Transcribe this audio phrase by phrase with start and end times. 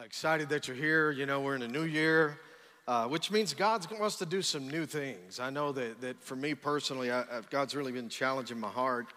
[0.00, 1.10] Uh, excited that you're here.
[1.10, 2.38] You know, we're in a new year,
[2.88, 5.38] uh, which means God wants to do some new things.
[5.38, 9.08] I know that, that for me personally, I, God's really been challenging my heart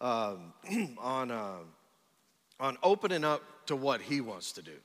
[0.00, 0.52] um,
[0.98, 1.58] on, uh,
[2.58, 4.76] on opening up to what He wants to do.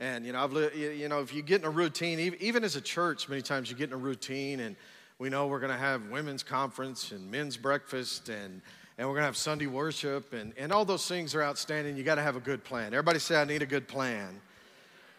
[0.00, 2.80] And, you know, I've, you know, if you get in a routine, even as a
[2.80, 4.74] church, many times you get in a routine and
[5.18, 8.62] we know we're going to have women's conference and men's breakfast and
[9.00, 11.96] and we're going to have Sunday worship, and, and all those things are outstanding.
[11.96, 12.88] You got to have a good plan.
[12.88, 14.42] Everybody say, I need a good plan.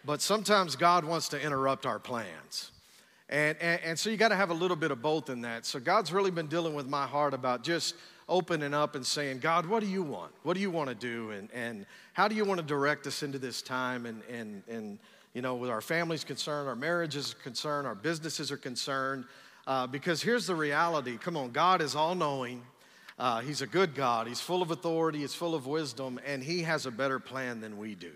[0.04, 2.72] But sometimes God wants to interrupt our plans.
[3.28, 5.64] And, and, and so you got to have a little bit of both in that.
[5.64, 7.94] So God's really been dealing with my heart about just
[8.28, 10.32] opening up and saying, God, what do you want?
[10.42, 11.30] What do you want to do?
[11.30, 14.06] And, and how do you want to direct us into this time?
[14.06, 14.98] And, and, and
[15.34, 19.24] you know, with our families concerned, our marriages are concerned, our businesses are concerned.
[19.66, 22.62] Uh, because here's the reality come on, God is all knowing.
[23.18, 24.26] Uh, he's a good God.
[24.26, 27.78] He's full of authority, he's full of wisdom, and he has a better plan than
[27.78, 28.12] we do.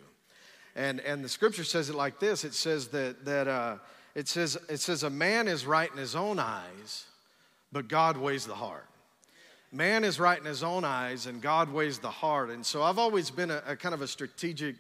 [0.77, 3.79] And, and the scripture says it like this it says that, that uh,
[4.15, 7.07] it, says, it says, A man is right in his own eyes,
[7.73, 8.87] but God weighs the heart.
[9.73, 12.51] Man is right in his own eyes, and God weighs the heart.
[12.51, 14.77] And so I've always been a, a kind of a strategic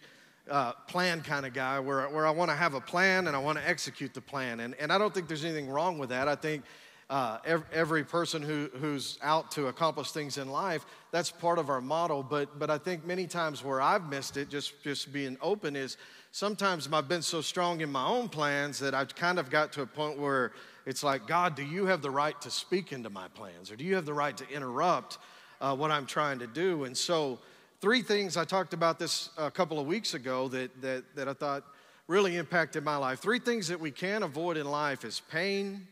[0.50, 3.40] uh, plan kind of guy where, where I want to have a plan and I
[3.40, 4.60] want to execute the plan.
[4.60, 6.28] And, and I don't think there's anything wrong with that.
[6.28, 6.62] I think
[7.08, 11.70] uh, every, every, person who, who's out to accomplish things in life, that's part of
[11.70, 12.22] our model.
[12.22, 15.96] But, but I think many times where I've missed it, just, just being open, is
[16.32, 19.82] sometimes I've been so strong in my own plans that I've kind of got to
[19.82, 20.52] a point where
[20.84, 23.70] it's like, God, do you have the right to speak into my plans?
[23.70, 25.18] Or do you have the right to interrupt
[25.60, 26.84] uh, what I'm trying to do?
[26.84, 27.38] And so,
[27.80, 31.34] three things I talked about this a couple of weeks ago that, that, that I
[31.34, 31.64] thought
[32.08, 33.20] really impacted my life.
[33.20, 35.86] Three things that we can avoid in life is pain,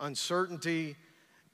[0.00, 0.96] uncertainty,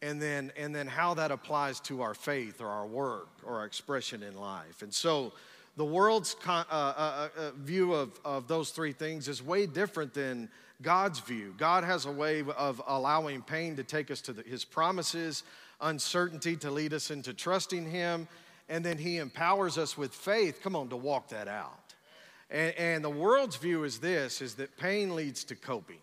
[0.03, 3.65] and then, and then how that applies to our faith or our work or our
[3.65, 4.83] expression in life.
[4.83, 5.33] And so
[5.77, 10.15] the world's con, uh, uh, uh, view of, of those three things is way different
[10.15, 10.49] than
[10.83, 11.55] God's view.
[11.57, 15.43] God has a way of allowing pain to take us to the, His promises,
[15.81, 18.29] uncertainty to lead us into trusting Him,
[18.69, 21.95] and then He empowers us with faith, come on, to walk that out.
[22.51, 25.99] And, and the world's view is this, is that pain leads to coping.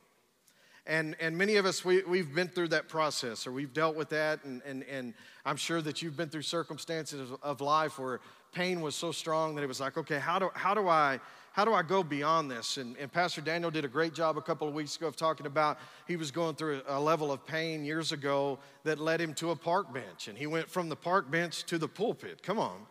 [0.87, 4.09] And, and many of us, we, we've been through that process or we've dealt with
[4.09, 4.43] that.
[4.43, 5.13] And, and, and
[5.45, 8.19] I'm sure that you've been through circumstances of life where
[8.51, 11.19] pain was so strong that it was like, okay, how do, how do, I,
[11.51, 12.77] how do I go beyond this?
[12.77, 15.45] And, and Pastor Daniel did a great job a couple of weeks ago of talking
[15.45, 15.77] about
[16.07, 19.55] he was going through a level of pain years ago that led him to a
[19.55, 20.27] park bench.
[20.27, 22.41] And he went from the park bench to the pulpit.
[22.41, 22.87] Come on.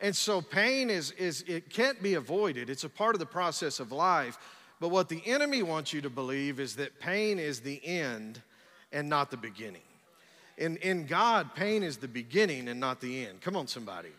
[0.00, 2.70] And so pain is, is it can't be avoided.
[2.70, 4.38] It's a part of the process of life.
[4.80, 8.40] But what the enemy wants you to believe is that pain is the end
[8.92, 9.82] and not the beginning.
[10.56, 13.40] In, in God, pain is the beginning and not the end.
[13.40, 14.10] Come on, somebody.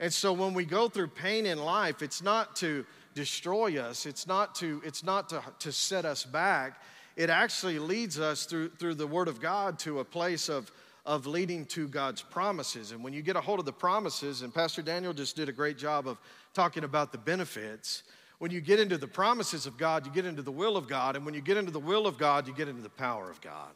[0.00, 2.84] And so when we go through pain in life, it's not to
[3.14, 6.80] destroy us, it's not to, it's not to, to set us back.
[7.14, 10.72] It actually leads us through, through the Word of God to a place of,
[11.04, 12.92] of leading to God's promises.
[12.92, 15.52] And when you get a hold of the promises, and Pastor Daniel just did a
[15.52, 16.18] great job of
[16.54, 18.02] talking about the benefits,
[18.42, 21.14] when you get into the promises of God, you get into the will of God.
[21.14, 23.40] And when you get into the will of God, you get into the power of
[23.40, 23.70] God.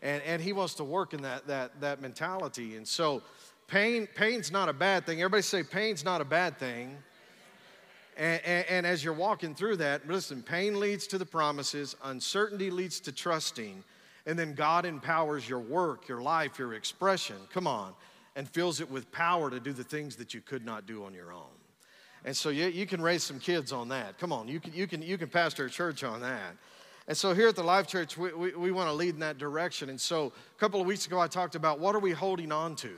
[0.00, 2.76] And, and He wants to work in that, that, that mentality.
[2.76, 3.20] And so,
[3.66, 5.20] pain, pain's not a bad thing.
[5.20, 6.96] Everybody say, pain's not a bad thing.
[8.16, 12.70] And, and, and, as you're walking through that, listen, pain leads to the promises, uncertainty
[12.70, 13.84] leads to trusting,
[14.24, 17.92] and then God empowers your work, your life, your expression, come on,
[18.36, 21.12] and fills it with power to do the things that you could not do on
[21.12, 21.57] your own.
[22.28, 24.18] And so you, you can raise some kids on that.
[24.18, 26.58] Come on, you can, you can, you can pastor a church on that.
[27.06, 29.38] And so here at the Life Church, we, we, we want to lead in that
[29.38, 29.88] direction.
[29.88, 32.76] And so a couple of weeks ago, I talked about what are we holding on
[32.76, 32.90] to?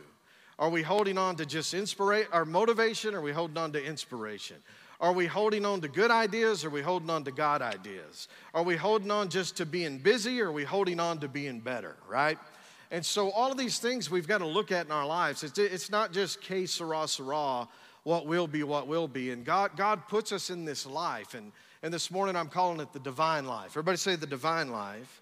[0.59, 3.81] Are we holding on to just inspiration, our motivation, or are we holding on to
[3.81, 4.57] inspiration?
[5.01, 8.27] Are we holding on to good ideas or are we holding on to God ideas?
[8.53, 11.61] Are we holding on just to being busy or are we holding on to being
[11.61, 12.37] better, right?
[12.91, 15.45] And so all of these things we've got to look at in our lives.
[15.45, 17.69] It's, it's not just que sera, sera,
[18.05, 19.31] what will be, what will be.
[19.31, 21.35] And God, God puts us in this life.
[21.35, 21.53] And,
[21.83, 23.73] and this morning I'm calling it the divine life.
[23.73, 25.21] Everybody say the divine life.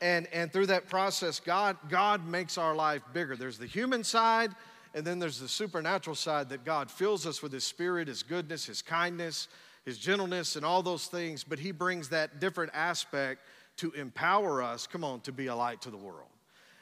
[0.00, 3.36] And, and through that process, God, God makes our life bigger.
[3.36, 4.52] There's the human side,
[4.94, 8.66] and then there's the supernatural side that God fills us with His Spirit, His goodness,
[8.66, 9.48] His kindness,
[9.84, 11.42] His gentleness, and all those things.
[11.42, 13.42] But He brings that different aspect
[13.78, 16.28] to empower us, come on, to be a light to the world.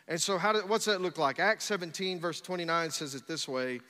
[0.09, 1.41] And so, how did, what's that look like?
[1.41, 3.81] Acts 17, verse 29 says it this way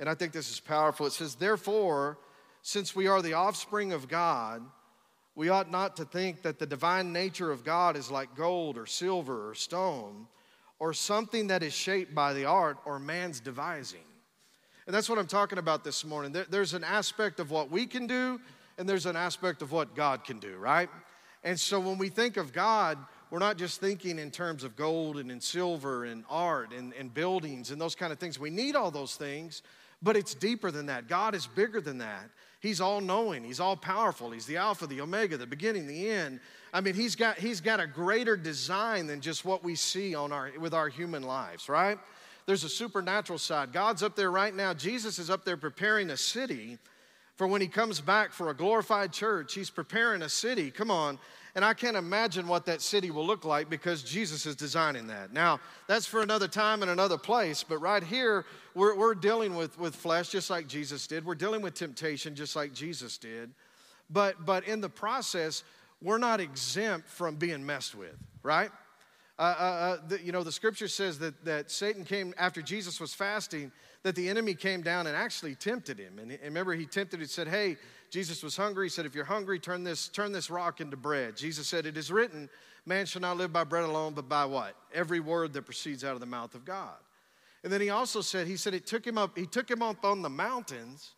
[0.00, 1.06] and I think this is powerful.
[1.06, 2.18] It says, Therefore,
[2.62, 4.62] since we are the offspring of God,
[5.36, 8.86] we ought not to think that the divine nature of God is like gold or
[8.86, 10.26] silver or stone
[10.78, 14.00] or something that is shaped by the art or man's devising.
[14.86, 16.34] And that's what I'm talking about this morning.
[16.48, 18.40] There's an aspect of what we can do,
[18.78, 20.88] and there's an aspect of what God can do, right?
[21.44, 22.98] And so when we think of God,
[23.30, 27.14] we're not just thinking in terms of gold and in silver and art and, and
[27.14, 28.38] buildings and those kind of things.
[28.38, 29.62] We need all those things,
[30.02, 31.08] but it's deeper than that.
[31.08, 32.30] God is bigger than that.
[32.60, 34.30] He's all knowing, He's all powerful.
[34.30, 36.40] He's the Alpha, the Omega, the beginning, the end.
[36.72, 40.32] I mean, He's got, he's got a greater design than just what we see on
[40.32, 41.98] our, with our human lives, right?
[42.46, 43.72] There's a supernatural side.
[43.72, 44.74] God's up there right now.
[44.74, 46.78] Jesus is up there preparing a city
[47.36, 49.54] for when He comes back for a glorified church.
[49.54, 50.70] He's preparing a city.
[50.70, 51.18] Come on
[51.54, 55.32] and I can't imagine what that city will look like because Jesus is designing that.
[55.32, 58.44] Now, that's for another time and another place, but right here,
[58.74, 61.24] we're, we're dealing with, with flesh just like Jesus did.
[61.24, 63.50] We're dealing with temptation just like Jesus did.
[64.08, 65.62] But, but in the process,
[66.02, 68.70] we're not exempt from being messed with, right?
[69.38, 73.00] Uh, uh, uh, the, you know, the scripture says that, that Satan came after Jesus
[73.00, 76.18] was fasting, that the enemy came down and actually tempted him.
[76.18, 77.76] And, and remember, he tempted, he said, Hey,
[78.10, 78.86] Jesus was hungry.
[78.86, 81.36] He said, If you're hungry, turn this, turn this rock into bread.
[81.36, 82.48] Jesus said, It is written,
[82.86, 84.74] Man shall not live by bread alone, but by what?
[84.94, 86.96] Every word that proceeds out of the mouth of God.
[87.62, 90.04] And then he also said, He said, It took him up, He took him up
[90.04, 91.12] on the mountains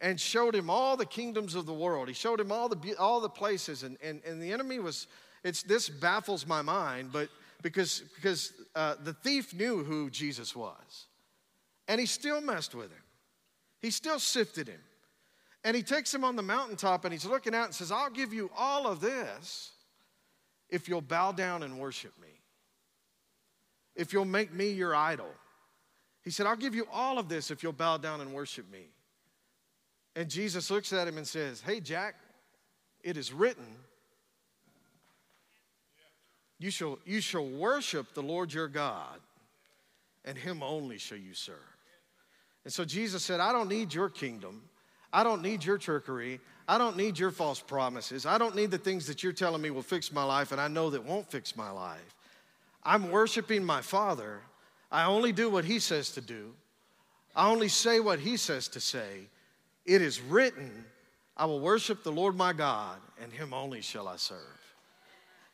[0.00, 2.08] and showed him all the kingdoms of the world.
[2.08, 3.84] He showed him all the, all the places.
[3.84, 5.06] And, and, and the enemy was,
[5.44, 7.28] it's, this baffles my mind, but
[7.62, 11.06] because, because uh, the thief knew who Jesus was.
[11.88, 13.02] And he still messed with him,
[13.80, 14.80] he still sifted him.
[15.66, 18.34] And he takes him on the mountaintop and he's looking out and says, I'll give
[18.34, 19.72] you all of this
[20.68, 22.28] if you'll bow down and worship me,
[23.96, 25.30] if you'll make me your idol.
[26.22, 28.88] He said, I'll give you all of this if you'll bow down and worship me.
[30.16, 32.14] And Jesus looks at him and says, Hey, Jack,
[33.02, 33.66] it is written,
[36.58, 39.20] you shall, you shall worship the Lord your God,
[40.24, 41.73] and him only shall you serve.
[42.64, 44.62] And so Jesus said, I don't need your kingdom.
[45.12, 46.40] I don't need your trickery.
[46.66, 48.26] I don't need your false promises.
[48.26, 50.68] I don't need the things that you're telling me will fix my life and I
[50.68, 52.14] know that won't fix my life.
[52.82, 54.40] I'm worshiping my Father.
[54.90, 56.52] I only do what He says to do,
[57.36, 59.28] I only say what He says to say.
[59.84, 60.84] It is written,
[61.36, 64.38] I will worship the Lord my God, and Him only shall I serve.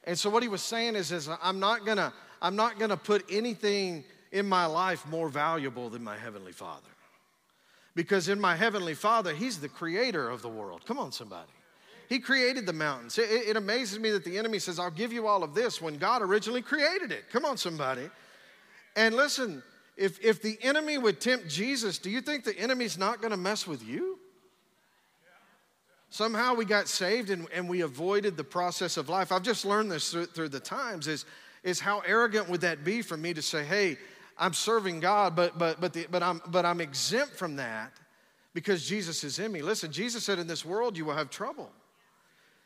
[0.04, 3.24] And so what he was saying is, is I'm not gonna, I'm not gonna put
[3.30, 6.88] anything in my life more valuable than my Heavenly Father.
[7.94, 10.84] Because in my Heavenly Father, He's the creator of the world.
[10.86, 11.50] Come on, somebody.
[12.08, 13.18] He created the mountains.
[13.18, 15.96] It, it, amazes me that the enemy says, I'll give you all of this when
[15.96, 17.30] God originally created it.
[17.30, 18.10] Come on, somebody.
[18.96, 19.62] And listen,
[19.96, 23.36] if, if the enemy would tempt Jesus, do you think the enemy's not going to
[23.36, 24.18] mess with you?
[26.10, 29.30] Somehow we got saved and, and we avoided the process of life.
[29.30, 31.24] I've just learned this through, through the times is,
[31.62, 33.96] is how arrogant would that be for me to say, hey,
[34.40, 37.92] I'm serving God, but, but, but, the, but, I'm, but I'm exempt from that
[38.54, 39.60] because Jesus is in me.
[39.60, 41.70] Listen, Jesus said, In this world you will have trouble.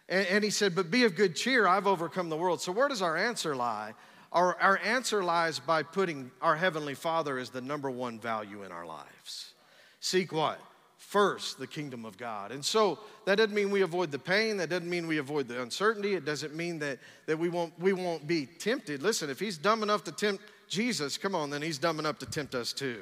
[0.09, 2.61] And, and he said, But be of good cheer, I've overcome the world.
[2.61, 3.93] So where does our answer lie?
[4.31, 8.73] Our, our answer lies by putting our Heavenly Father as the number one value in
[8.73, 9.53] our lives.
[10.01, 10.61] Seek what?
[10.97, 12.51] First, the kingdom of God.
[12.51, 14.57] And so that doesn't mean we avoid the pain.
[14.57, 16.15] That doesn't mean we avoid the uncertainty.
[16.15, 19.03] It doesn't mean that, that we, won't, we won't be tempted.
[19.03, 22.27] Listen, if He's dumb enough to tempt Jesus, come on, then he's dumb enough to
[22.27, 23.01] tempt us too.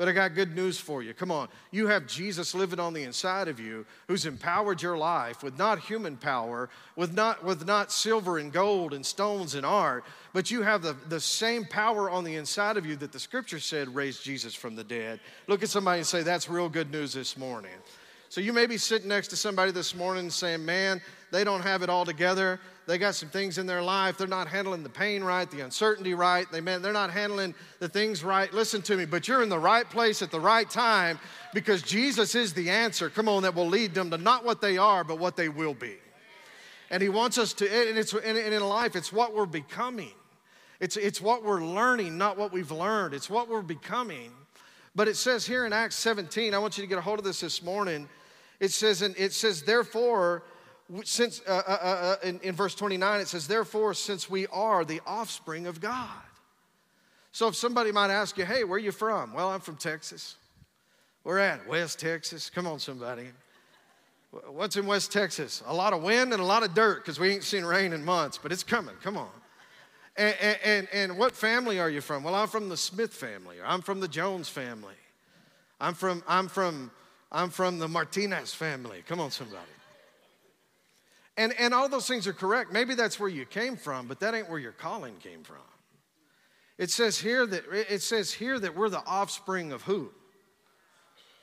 [0.00, 1.12] But I got good news for you.
[1.12, 1.48] Come on.
[1.72, 5.78] You have Jesus living on the inside of you who's empowered your life with not
[5.78, 10.62] human power, with not, with not silver and gold and stones and art, but you
[10.62, 14.24] have the, the same power on the inside of you that the scripture said raised
[14.24, 15.20] Jesus from the dead.
[15.48, 17.76] Look at somebody and say, That's real good news this morning.
[18.30, 21.82] So you may be sitting next to somebody this morning saying, Man, they don't have
[21.82, 22.60] it all together.
[22.86, 24.18] They got some things in their life.
[24.18, 26.50] They're not handling the pain right, the uncertainty right.
[26.50, 28.52] They, man, they're not handling the things right.
[28.52, 31.18] Listen to me, but you're in the right place at the right time
[31.54, 33.08] because Jesus is the answer.
[33.08, 35.74] Come on, that will lead them to not what they are, but what they will
[35.74, 35.96] be.
[36.90, 40.12] And He wants us to, and it's and in life, it's what we're becoming.
[40.80, 43.14] It's, it's what we're learning, not what we've learned.
[43.14, 44.32] It's what we're becoming.
[44.96, 47.24] But it says here in Acts 17, I want you to get a hold of
[47.24, 48.08] this this morning.
[48.58, 50.42] It says, and it says, therefore,
[51.04, 54.84] since uh, uh, uh, uh, in, in verse 29 it says therefore since we are
[54.84, 56.08] the offspring of god.
[57.32, 59.32] So if somebody might ask you hey where are you from?
[59.32, 60.36] Well i'm from texas.
[61.22, 62.50] We're at west texas.
[62.50, 63.28] Come on somebody.
[64.48, 65.62] What's in west texas?
[65.66, 68.04] A lot of wind and a lot of dirt because we ain't seen rain in
[68.04, 68.94] months but it's coming.
[69.02, 69.30] Come on.
[70.16, 72.24] And, and, and what family are you from?
[72.24, 74.94] Well i'm from the smith family or i'm from the jones family.
[75.80, 76.90] I'm from i'm from
[77.30, 79.04] i'm from the martinez family.
[79.06, 79.70] Come on somebody
[81.36, 82.72] and, and all those things are correct.
[82.72, 85.56] Maybe that's where you came from, but that ain't where your calling came from.
[86.78, 90.10] It says here that it says here that we're the offspring of who?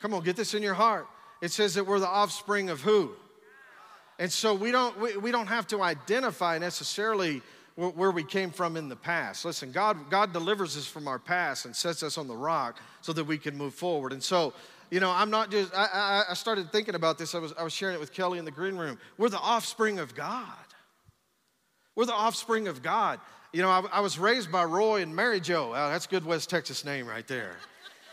[0.02, 1.08] Come on, get this in your heart.
[1.42, 3.12] It says that we're the offspring of who?
[4.20, 7.42] And so we don't, we, we don't have to identify necessarily
[7.76, 9.46] where, where we came from in the past.
[9.46, 13.14] Listen, God, God delivers us from our past and sets us on the rock so
[13.14, 14.14] that we can move forward.
[14.14, 14.54] And so,
[14.90, 17.36] you know, I'm not just, I, I, I started thinking about this.
[17.36, 18.98] I was, I was sharing it with Kelly in the green room.
[19.18, 20.46] We're the offspring of God.
[21.96, 23.20] We're the offspring of God.
[23.54, 25.72] You know, I, I was raised by Roy and Mary Jo.
[25.76, 27.56] Oh, that's a good West Texas name right there.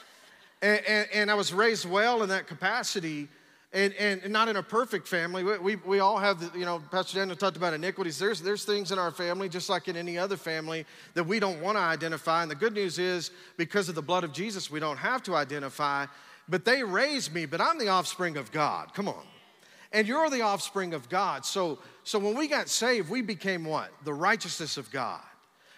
[0.63, 3.29] and, and, and I was raised well in that capacity
[3.75, 5.43] and, and, not in a perfect family.
[5.43, 8.19] We, we, we, all have, the, you know, Pastor Daniel talked about iniquities.
[8.19, 11.61] There's, there's things in our family, just like in any other family, that we don't
[11.61, 12.43] want to identify.
[12.43, 15.35] And the good news is, because of the blood of Jesus, we don't have to
[15.35, 16.07] identify.
[16.49, 18.93] But they raised me, but I'm the offspring of God.
[18.95, 19.25] Come on.
[19.93, 21.47] And you're the offspring of God.
[21.47, 23.91] So, so when we got saved, we became what?
[24.05, 25.23] The righteousness of God.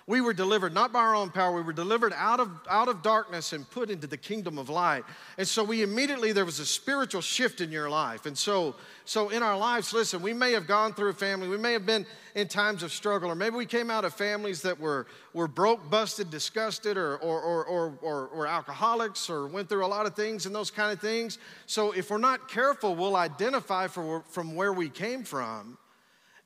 [0.09, 3.03] We were delivered not by our own power, we were delivered out of, out of
[3.03, 5.03] darkness and put into the kingdom of light.
[5.37, 8.25] And so we immediately, there was a spiritual shift in your life.
[8.25, 11.59] And so, so in our lives, listen, we may have gone through a family, we
[11.59, 14.79] may have been in times of struggle, or maybe we came out of families that
[14.79, 19.85] were, were broke, busted, disgusted, or, or, or, or, or, or alcoholics, or went through
[19.85, 21.39] a lot of things and those kind of things.
[21.67, 25.79] So if we're not careful, we'll identify for, from where we came from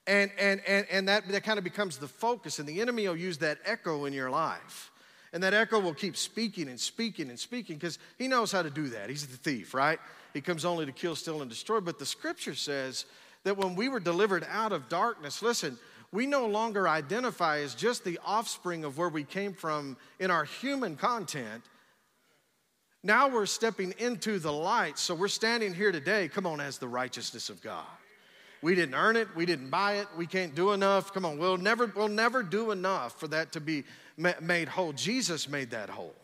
[0.07, 2.59] and, and, and, and that, that kind of becomes the focus.
[2.59, 4.90] And the enemy will use that echo in your life.
[5.33, 8.71] And that echo will keep speaking and speaking and speaking because he knows how to
[8.71, 9.09] do that.
[9.09, 10.00] He's the thief, right?
[10.35, 11.80] He comes only to kill, steal, and destroy.
[11.80, 13.04] But the scripture says
[13.45, 15.78] that when we were delivered out of darkness, listen,
[16.12, 20.45] we no longer identify as just the offspring of where we came from in our
[20.45, 21.62] human content.
[23.04, 24.99] Now we're stepping into the light.
[24.99, 27.87] So we're standing here today, come on, as the righteousness of God.
[28.62, 29.29] We didn't earn it.
[29.35, 30.09] We didn't buy it.
[30.17, 31.14] We can't do enough.
[31.14, 33.85] Come on, we'll never, we'll never do enough for that to be
[34.40, 34.93] made whole.
[34.93, 36.14] Jesus made that whole.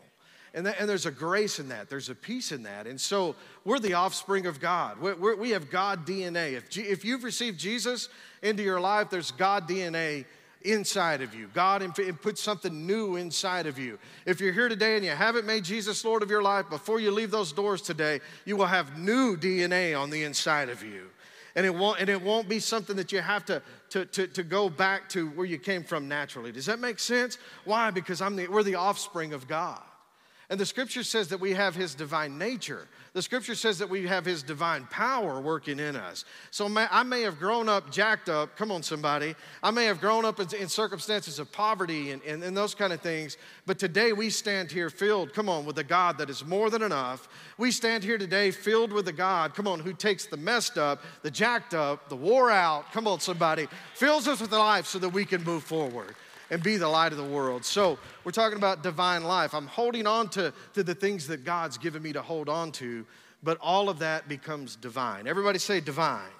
[0.53, 2.87] And, that, and, there's a grace in that, there's a peace in that.
[2.87, 4.99] And so we're the offspring of God.
[4.99, 6.53] We're, we're, we have God DNA.
[6.53, 8.09] If, G, if you've received Jesus
[8.41, 10.25] into your life, there's God DNA
[10.63, 11.49] inside of you.
[11.53, 11.83] God
[12.21, 13.99] put something new inside of you.
[14.25, 17.11] If you're here today and you haven't made Jesus Lord of your life, before you
[17.11, 21.09] leave those doors today, you will have new DNA on the inside of you
[21.57, 24.43] and it won't, and it won't be something that you have to, to, to, to
[24.43, 26.51] go back to where you came from naturally.
[26.51, 27.39] Does that make sense?
[27.65, 27.89] Why?
[27.89, 29.81] Because I'm the, we're the offspring of God.
[30.51, 32.87] And the scripture says that we have his divine nature.
[33.13, 36.25] The scripture says that we have his divine power working in us.
[36.51, 38.55] So I may have grown up jacked up.
[38.55, 39.35] Come on, somebody.
[39.63, 43.01] I may have grown up in, circumstances of poverty and, and, and those kind of
[43.01, 43.37] things.
[43.65, 46.81] But today we stand here filled, come on, with a God that is more than
[46.81, 47.27] enough.
[47.57, 51.01] We stand here today filled with a God, come on, who takes the messed up,
[51.23, 55.09] the jacked up, the wore out, come on, somebody, fills us with life so that
[55.09, 56.15] we can move forward
[56.49, 57.65] and be the light of the world.
[57.65, 59.53] So, we're talking about divine life.
[59.53, 63.05] I'm holding on to, to the things that God's given me to hold on to,
[63.43, 65.27] but all of that becomes divine.
[65.27, 66.31] Everybody say divine.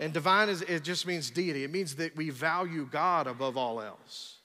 [0.00, 1.64] And divine is it just means deity.
[1.64, 4.36] It means that we value God above all else.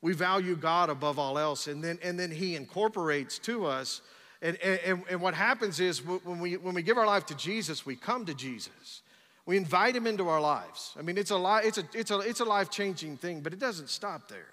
[0.00, 1.66] We value God above all else.
[1.66, 4.00] And then, and then He incorporates to us.
[4.42, 7.84] And, and, and what happens is when we, when we give our life to Jesus,
[7.84, 9.02] we come to Jesus.
[9.46, 10.92] We invite him into our lives.
[10.98, 13.52] I mean, it's a, li- it's a, it's a, it's a life changing thing, but
[13.52, 14.48] it doesn't stop there.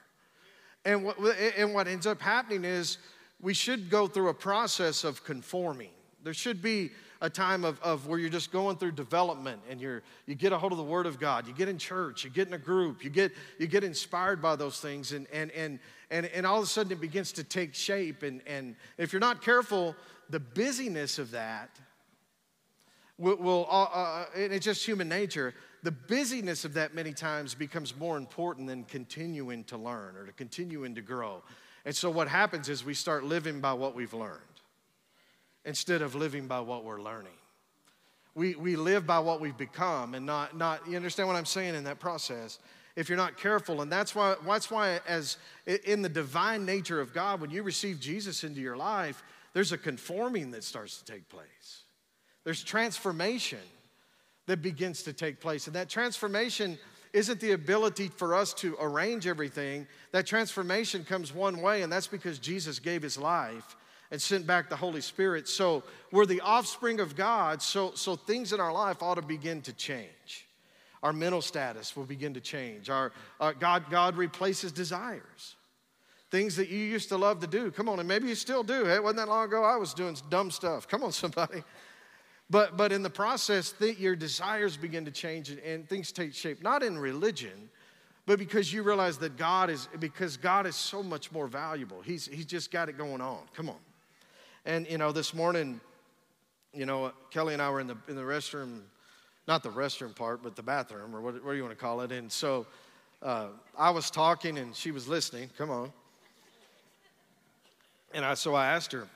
[0.86, 1.18] And what,
[1.58, 3.00] and what ends up happening is
[3.42, 5.90] we should go through a process of conforming.
[6.24, 10.04] There should be a time of, of where you're just going through development and you're,
[10.28, 11.48] you get a hold of the Word of God.
[11.48, 14.58] You get in church, you get in a group, you get, you get inspired by
[14.58, 15.80] those things, and, and, and,
[16.12, 18.24] and, and all of a sudden it begins to take shape.
[18.24, 19.96] And, and if you're not careful,
[20.30, 21.70] the busyness of that
[23.24, 25.53] will, will uh, uh, it's just human nature.
[25.82, 30.32] The busyness of that many times becomes more important than continuing to learn or to
[30.34, 31.42] continuing to grow.
[31.86, 34.39] And so what happens is we start living by what we've learned
[35.65, 37.34] instead of living by what we're learning.
[38.36, 41.75] We, we live by what we've become and not, not, you understand what I'm saying
[41.75, 42.60] in that process?
[42.96, 47.13] If you're not careful, and that's why, that's why, as in the divine nature of
[47.13, 51.27] God, when you receive Jesus into your life, there's a conforming that starts to take
[51.30, 51.83] place.
[52.44, 53.60] There's transformation
[54.48, 55.68] that begins to take place.
[55.68, 56.78] And that transformation
[57.14, 59.88] isn't the ability for us to arrange everything.
[60.12, 63.76] That transformation comes one way, and that's because Jesus gave his life
[64.12, 65.48] and sent back the Holy Spirit.
[65.48, 69.62] So we're the offspring of God, so, so things in our life ought to begin
[69.64, 70.48] to change.
[71.02, 72.90] Our mental status will begin to change.
[72.90, 75.56] Our, our God, God replaces desires.
[76.32, 77.70] Things that you used to love to do.
[77.72, 78.88] Come on, and maybe you still do.
[78.88, 80.88] It wasn't that long ago I was doing dumb stuff.
[80.88, 81.64] Come on, somebody.
[82.50, 86.34] But, but in the process, th- your desires begin to change and, and things take
[86.34, 87.70] shape, not in religion,
[88.26, 92.02] but because you realize that God is, because God is so much more valuable.
[92.02, 93.40] He's, he's just got it going on.
[93.56, 93.80] Come on.
[94.66, 95.82] And, you know, this morning,
[96.74, 98.82] you know, Kelly and I were in the, in the restroom
[99.48, 102.02] not the restroom part, but the bathroom, or what, what do you want to call
[102.02, 102.12] it?
[102.12, 102.66] And so
[103.22, 103.48] uh,
[103.78, 105.50] I was talking and she was listening.
[105.58, 105.92] Come on.
[108.14, 109.08] And I, so I asked her,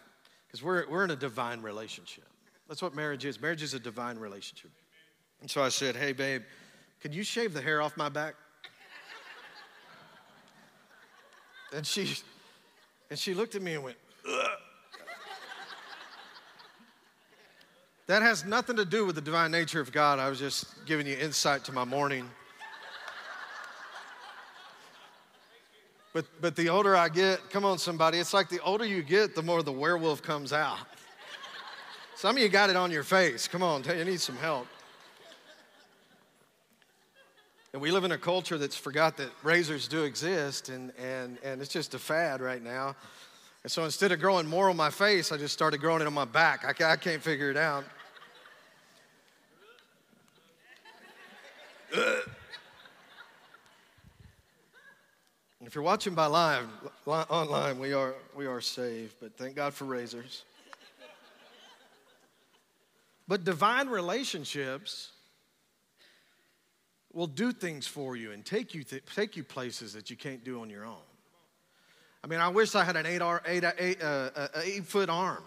[0.48, 2.27] because we're, we're in a divine relationship.
[2.68, 3.42] That's what marriage is.
[3.42, 4.72] Marriage is a divine relationship.
[5.42, 6.44] And so I said, Hey, babe,
[7.02, 8.36] can you shave the hair off my back?
[11.74, 12.16] And she,
[13.10, 13.98] and she looked at me and went,
[14.28, 14.50] Ugh.
[18.08, 20.18] That has nothing to do with the divine nature of God.
[20.18, 22.30] I was just giving you insight to my morning.
[26.14, 29.36] But, but the older I get, come on, somebody, it's like the older you get,
[29.36, 30.80] the more the werewolf comes out.
[32.18, 33.48] Some of you got it on your face.
[33.48, 34.66] Come on, you need some help.
[37.74, 41.62] And we live in a culture that's forgot that razors do exist, and, and, and
[41.62, 42.96] it's just a fad right now.
[43.62, 46.14] And so instead of growing more on my face, I just started growing it on
[46.16, 46.66] my back.
[46.66, 47.84] I, I can't figure it out.
[55.62, 56.66] if you're watching by live,
[57.06, 60.46] online, we are, we are saved, but thank God for razors.
[63.28, 65.12] But divine relationships
[67.12, 70.44] will do things for you and take you, th- take you places that you can't
[70.44, 70.96] do on your own.
[72.24, 75.44] I mean, I wish I had an eight, eight, eight, uh, uh, eight foot arm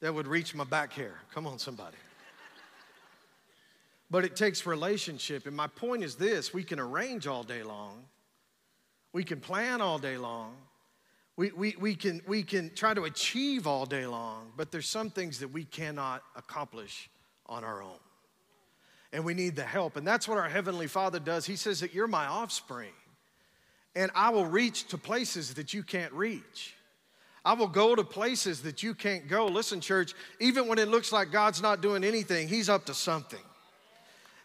[0.00, 1.14] that would reach my back hair.
[1.34, 1.96] Come on, somebody.
[4.10, 5.46] But it takes relationship.
[5.46, 8.04] And my point is this we can arrange all day long,
[9.12, 10.56] we can plan all day long,
[11.40, 15.08] we, we, we, can, we can try to achieve all day long, but there's some
[15.08, 17.08] things that we cannot accomplish
[17.46, 17.98] on our own.
[19.14, 19.96] And we need the help.
[19.96, 21.46] And that's what our Heavenly Father does.
[21.46, 22.92] He says that you're my offspring,
[23.96, 26.74] and I will reach to places that you can't reach.
[27.42, 29.46] I will go to places that you can't go.
[29.46, 33.40] Listen, church, even when it looks like God's not doing anything, He's up to something.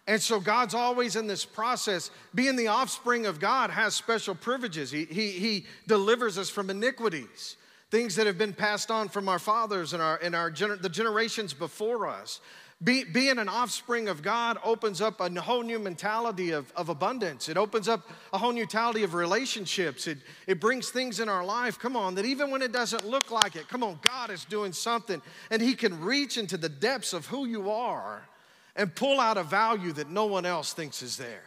[0.08, 2.12] And so God's always in this process.
[2.36, 4.92] Being the offspring of God has special privileges.
[4.92, 7.58] He, he, he delivers us from iniquities,
[7.90, 10.90] things that have been passed on from our fathers and, our, and our gener- the
[10.90, 12.40] generations before us.
[12.84, 17.48] Be, being an offspring of God opens up a whole new mentality of, of abundance.
[17.48, 20.08] It opens up a whole new mentality of relationships.
[20.08, 23.32] It, it brings things in our life, come on, that even when it doesn't look
[23.32, 27.14] like it, come on, God is doing something and He can reach into the depths
[27.14, 28.28] of who you are
[28.76, 31.44] and pull out a value that no one else thinks is there.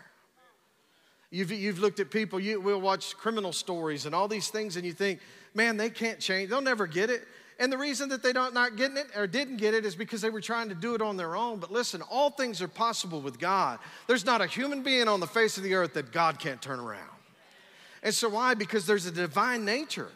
[1.31, 4.87] You've, you've looked at people, you will watch criminal stories and all these things, and
[4.87, 5.21] you think,
[5.53, 6.49] man, they can't change.
[6.49, 7.27] They'll never get it.
[7.61, 10.21] And the reason that they don't not getting it or didn't get it is because
[10.21, 11.59] they were trying to do it on their own.
[11.59, 13.81] But listen, all things are possible with God.
[14.07, 16.79] There's not a human being on the face of the earth that God can't turn
[16.79, 17.11] around.
[18.03, 18.55] And so why?
[18.55, 20.09] Because there's a divine nature.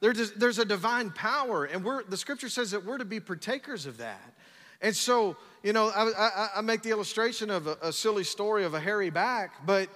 [0.00, 3.86] There's, there's a divine power, and we're, the scripture says that we're to be partakers
[3.86, 4.34] of that.
[4.82, 8.64] And so you know, I, I, I make the illustration of a, a, silly story
[8.64, 9.88] of a hairy back, but,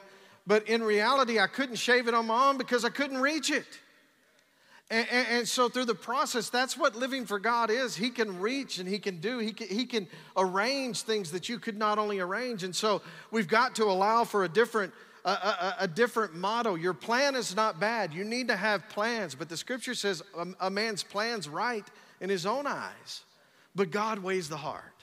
[0.46, 3.66] but in reality, I couldn't shave it on my own because I couldn't reach it.
[4.90, 7.94] And, and, and, so through the process, that's what living for God is.
[7.94, 10.06] He can reach and He can do, He can, he can
[10.38, 12.64] arrange things that you could not only arrange.
[12.64, 14.94] And so we've got to allow for a different,
[15.26, 16.76] a, a, a different motto.
[16.76, 18.14] Your plan is not bad.
[18.14, 21.84] You need to have plans, but the scripture says a, a man's plan's right
[22.22, 23.20] in his own eyes,
[23.74, 24.94] but God weighs the heart.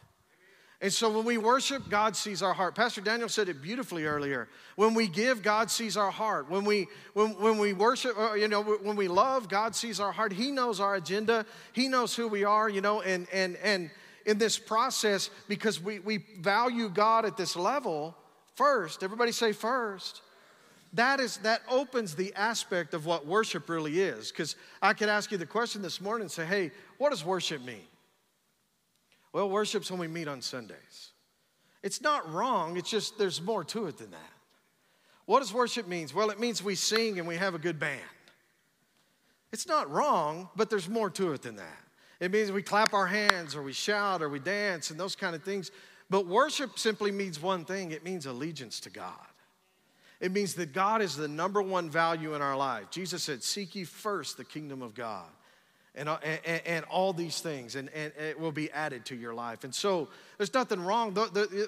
[0.85, 2.75] And so when we worship, God sees our heart.
[2.75, 4.47] Pastor Daniel said it beautifully earlier.
[4.75, 6.47] When we give, God sees our heart.
[6.47, 10.11] When we when, when we worship, uh, you know, when we love, God sees our
[10.11, 10.31] heart.
[10.31, 11.47] He knows our agenda.
[11.73, 13.89] He knows who we are, you know, and and and
[14.27, 18.15] in this process, because we, we value God at this level
[18.53, 20.21] first, everybody say first.
[20.93, 24.29] That is that opens the aspect of what worship really is.
[24.31, 26.69] Because I could ask you the question this morning and say, hey,
[26.99, 27.87] what does worship mean?
[29.35, 31.11] Well, worship's when we meet on Sundays.
[31.83, 34.33] It's not wrong, it's just there's more to it than that.
[35.25, 36.07] What does worship mean?
[36.15, 37.99] Well, it means we sing and we have a good band.
[39.51, 41.83] It's not wrong, but there's more to it than that.
[42.21, 45.35] It means we clap our hands or we shout or we dance and those kind
[45.35, 45.69] of things.
[46.09, 49.11] But worship simply means one thing it means allegiance to God.
[50.21, 52.89] It means that God is the number one value in our life.
[52.89, 55.27] Jesus said, Seek ye first the kingdom of God
[55.95, 59.63] and, and, and, all these things, and, and it will be added to your life.
[59.63, 61.15] And so there's nothing wrong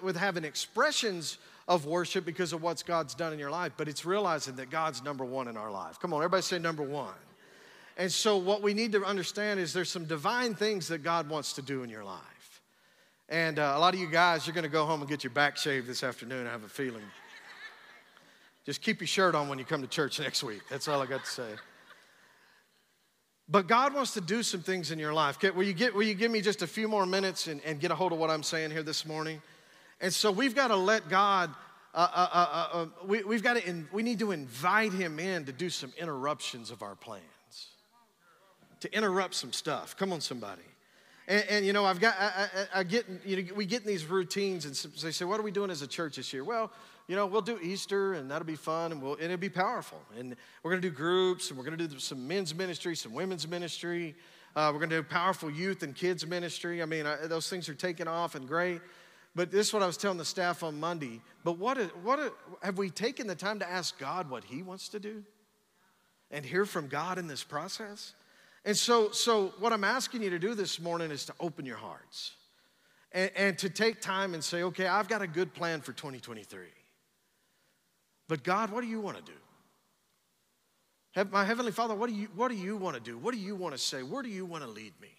[0.04, 1.38] with having expressions
[1.68, 5.04] of worship because of what God's done in your life, but it's realizing that God's
[5.04, 6.00] number one in our life.
[6.00, 7.14] Come on, everybody say number one.
[7.98, 11.54] And so what we need to understand is there's some divine things that God wants
[11.54, 12.62] to do in your life.
[13.30, 15.32] And uh, a lot of you guys, you're going to go home and get your
[15.32, 17.04] back shaved this afternoon, I have a feeling.
[18.66, 20.62] Just keep your shirt on when you come to church next week.
[20.70, 21.50] That's all I got to say.
[23.50, 25.42] But God wants to do some things in your life.
[25.42, 27.92] Will you, get, will you give me just a few more minutes and, and get
[27.92, 29.42] a hold of what I'm saying here this morning?
[30.02, 31.54] And so we've got to let God,
[31.94, 35.46] uh, uh, uh, uh we, we've got to, in, we need to invite Him in
[35.46, 37.24] to do some interruptions of our plans,
[38.82, 39.96] to interrupt some stuff.
[39.96, 40.62] Come on, somebody.
[41.30, 42.26] And, and, you know, I've got, I,
[42.74, 45.44] I, I, get, you know, we get in these routines and they say, what are
[45.44, 46.44] we doing as a church this year?
[46.44, 46.72] Well,
[47.08, 50.00] you know, we'll do Easter and that'll be fun and, we'll, and it'll be powerful.
[50.18, 53.14] And we're going to do groups and we're going to do some men's ministry, some
[53.14, 54.16] women's ministry.
[54.56, 56.82] Uh, we're going to do powerful youth and kids ministry.
[56.82, 58.82] I mean, I, those things are taking off and great.
[59.36, 61.22] But this is what I was telling the staff on Monday.
[61.44, 65.00] But what, what have we taken the time to ask God what He wants to
[65.00, 65.24] do
[66.32, 68.14] and hear from God in this process?
[68.66, 71.78] And so, so what I'm asking you to do this morning is to open your
[71.78, 72.32] hearts
[73.14, 76.66] and, and to take time and say, okay, I've got a good plan for 2023.
[78.28, 79.38] But God, what do you want to do?
[81.32, 83.18] My Heavenly Father, what do you, what do you want to do?
[83.18, 84.04] What do you want to say?
[84.04, 85.10] Where do you want to lead me?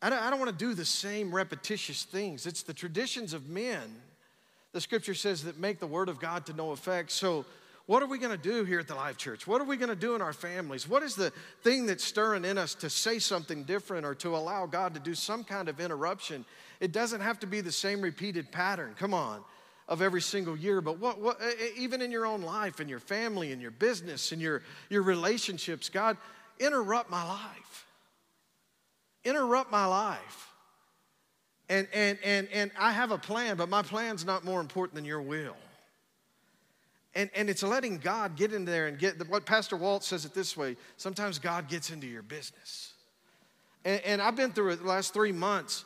[0.00, 2.46] I don't, I don't want to do the same repetitious things.
[2.46, 3.96] It's the traditions of men,
[4.72, 7.10] the scripture says, that make the word of God to no effect.
[7.10, 7.44] So,
[7.86, 9.48] what are we going to do here at the Life Church?
[9.48, 10.88] What are we going to do in our families?
[10.88, 14.66] What is the thing that's stirring in us to say something different or to allow
[14.66, 16.44] God to do some kind of interruption?
[16.78, 18.94] It doesn't have to be the same repeated pattern.
[18.96, 19.42] Come on
[19.90, 21.38] of every single year, but what, what,
[21.76, 25.88] even in your own life in your family in your business and your, your relationships,
[25.88, 26.16] God,
[26.60, 27.86] interrupt my life.
[29.24, 30.48] Interrupt my life.
[31.68, 35.04] And, and, and, and I have a plan, but my plan's not more important than
[35.04, 35.56] your will.
[37.16, 40.34] And, and it's letting God get in there and get what Pastor Walt says it
[40.34, 42.92] this way sometimes God gets into your business.
[43.84, 45.84] And, and I've been through it the last three months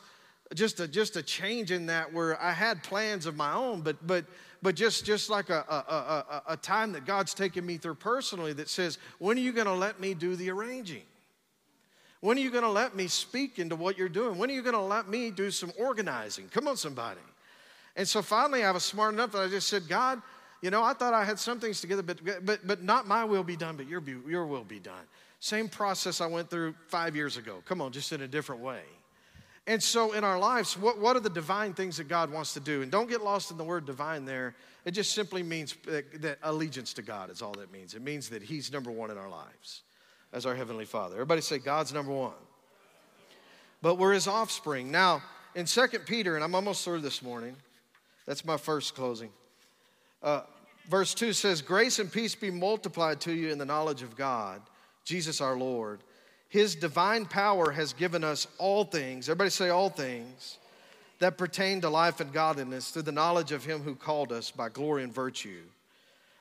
[0.53, 4.05] just a, just a change in that where I had plans of my own, but,
[4.05, 4.25] but,
[4.61, 8.53] but just, just like a, a, a, a time that God's taken me through personally
[8.53, 11.03] that says, when are you going to let me do the arranging?
[12.21, 14.37] When are you going to let me speak into what you're doing?
[14.37, 16.47] When are you going to let me do some organizing?
[16.49, 17.19] Come on, somebody.
[17.95, 20.21] And so finally, I was smart enough that I just said, God,
[20.61, 23.43] you know, I thought I had some things together, but, but, but not my will
[23.43, 25.05] be done, but your, your will be done.
[25.39, 27.61] Same process I went through five years ago.
[27.65, 28.81] Come on, just in a different way.
[29.67, 32.59] And so in our lives, what, what are the divine things that God wants to
[32.59, 32.83] do?
[32.83, 34.55] And don't get lost in the word divine there.
[34.85, 37.95] It just simply means that, that allegiance to God is all that means.
[37.95, 39.81] It means that He's number one in our lives
[40.31, 41.15] as our Heavenly Father.
[41.15, 42.33] Everybody say, God's number one.
[43.81, 44.91] But we're His offspring.
[44.91, 45.23] Now,
[45.55, 47.55] in Second Peter, and I'm almost through this morning,
[48.27, 49.31] that's my first closing.
[50.21, 50.41] Uh,
[50.89, 54.61] verse 2 says, Grace and peace be multiplied to you in the knowledge of God,
[55.05, 56.01] Jesus our Lord
[56.55, 60.57] his divine power has given us all things, everybody say all things,
[61.19, 64.69] that pertain to life and godliness through the knowledge of him who called us by
[64.69, 65.63] glory and virtue,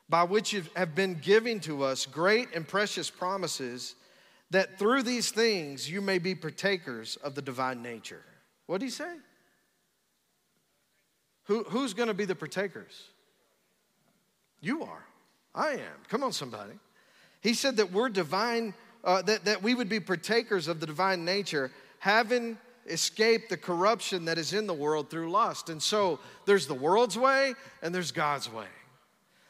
[0.08, 3.96] by which you have been given to us great and precious promises,
[4.52, 8.22] that through these things you may be partakers of the divine nature.
[8.66, 9.16] What did he say?
[11.46, 13.08] Who, who's going to be the partakers?
[14.60, 15.04] You are.
[15.56, 15.98] I am.
[16.08, 16.74] Come on, somebody.
[17.40, 18.74] He said that we're divine
[19.04, 24.24] uh, that, that we would be partakers of the divine nature, having escaped the corruption
[24.26, 25.68] that is in the world through lust.
[25.70, 28.66] And so there's the world's way and there's God's way.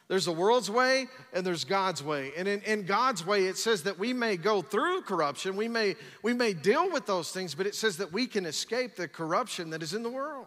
[0.07, 2.31] There's the world's way and there's God's way.
[2.37, 5.95] And in, in, God's way, it says that we may go through corruption, we may,
[6.21, 9.71] we may deal with those things, but it says that we can escape the corruption
[9.71, 10.45] that is in the world.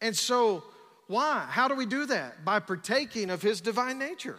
[0.00, 0.62] And so,
[1.08, 1.44] why?
[1.48, 2.44] How do we do that?
[2.44, 4.38] By partaking of His divine nature.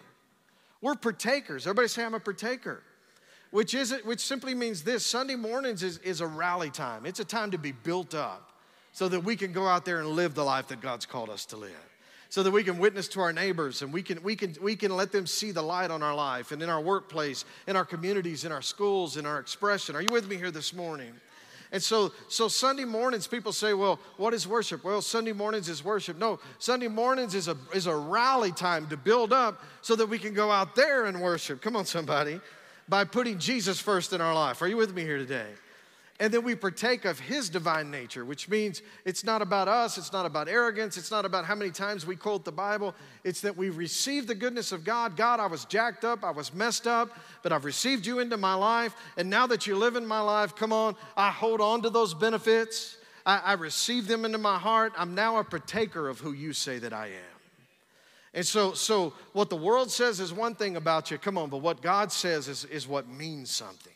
[0.82, 1.68] We're partakers.
[1.68, 2.82] Everybody say, I'm a partaker
[3.54, 7.06] which, is, which simply means this Sunday mornings is, is a rally time.
[7.06, 8.52] It's a time to be built up
[8.94, 11.46] so that we can go out there and live the life that God's called us
[11.46, 11.72] to live.
[12.30, 14.96] So that we can witness to our neighbors and we can, we, can, we can
[14.96, 18.44] let them see the light on our life and in our workplace, in our communities,
[18.44, 19.96] in our schools, in our expression.
[19.96, 21.14] Are you with me here this morning?
[21.72, 24.84] And so, so Sunday mornings, people say, well, what is worship?
[24.84, 26.18] Well, Sunday mornings is worship.
[26.18, 30.18] No, Sunday mornings is a, is a rally time to build up so that we
[30.18, 31.62] can go out there and worship.
[31.62, 32.42] Come on, somebody
[32.88, 34.62] by putting Jesus first in our life.
[34.62, 35.48] Are you with me here today?
[36.20, 40.14] And then we partake of his divine nature, which means it's not about us, it's
[40.14, 42.94] not about arrogance, it's not about how many times we quote the Bible.
[43.24, 45.18] It's that we receive the goodness of God.
[45.18, 47.10] God, I was jacked up, I was messed up,
[47.42, 48.96] but I've received you into my life.
[49.18, 52.14] And now that you live in my life, come on, I hold on to those
[52.14, 52.98] benefits.
[53.26, 54.94] I, I receive them into my heart.
[54.96, 57.33] I'm now a partaker of who you say that I am.
[58.34, 61.58] And so, so what the world says is one thing about you, come on, but
[61.58, 63.94] what God says is, is what means something.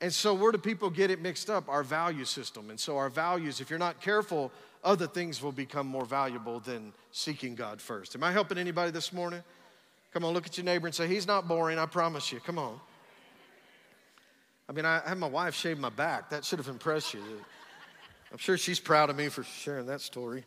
[0.00, 1.68] And so, where do people get it mixed up?
[1.68, 2.68] Our value system.
[2.68, 6.92] And so, our values, if you're not careful, other things will become more valuable than
[7.12, 8.14] seeking God first.
[8.14, 9.42] Am I helping anybody this morning?
[10.12, 12.40] Come on, look at your neighbor and say, He's not boring, I promise you.
[12.40, 12.78] Come on.
[14.68, 16.30] I mean, I had my wife shave my back.
[16.30, 17.22] That should have impressed you.
[18.30, 20.44] I'm sure she's proud of me for sharing that story.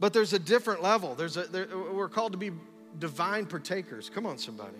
[0.00, 1.14] But there's a different level.
[1.14, 2.50] There's a, there, we're called to be
[2.98, 4.10] divine partakers.
[4.10, 4.78] Come on, somebody.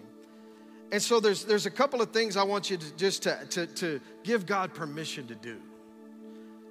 [0.92, 3.66] And so there's, there's a couple of things I want you to just to, to,
[3.66, 5.58] to give God permission to do.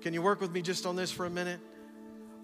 [0.02, 1.60] Can you work with me just on this for a minute?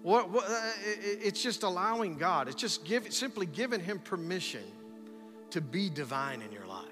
[0.02, 4.62] What, what, uh, it's just allowing God, it's just give, simply giving Him permission
[5.50, 6.86] to be divine in your life.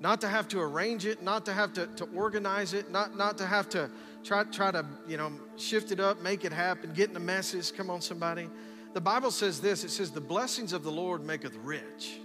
[0.00, 3.36] Not to have to arrange it, not to have to, to organize it, not, not
[3.38, 3.90] to have to
[4.24, 7.70] try, try to, you know, shift it up, make it happen, get in the messes.
[7.70, 8.48] Come on, somebody.
[8.94, 12.20] The Bible says this it says, The blessings of the Lord maketh rich,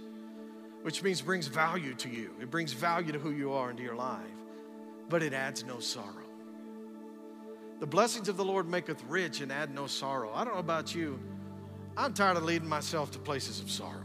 [0.82, 2.34] which means brings value to you.
[2.40, 4.22] It brings value to who you are into your life,
[5.08, 6.24] but it adds no sorrow.
[7.80, 10.32] The blessings of the Lord maketh rich and add no sorrow.
[10.34, 11.18] I don't know about you.
[11.96, 14.00] I'm tired of leading myself to places of sorrow.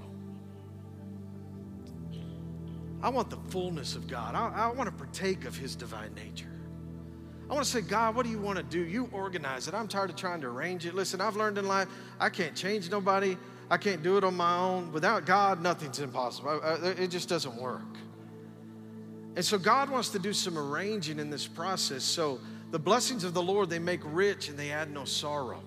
[3.02, 4.36] I want the fullness of God.
[4.36, 6.49] I, I want to partake of His divine nature.
[7.50, 8.80] I want to say, God, what do you want to do?
[8.80, 9.74] You organize it.
[9.74, 10.94] I'm tired of trying to arrange it.
[10.94, 11.88] Listen, I've learned in life,
[12.20, 13.38] I can't change nobody.
[13.72, 14.92] I can't do it on my own.
[14.92, 16.62] Without God, nothing's impossible.
[16.64, 17.82] I, I, it just doesn't work.
[19.36, 22.04] And so God wants to do some arranging in this process.
[22.04, 22.40] So
[22.72, 25.62] the blessings of the Lord, they make rich and they add no sorrow.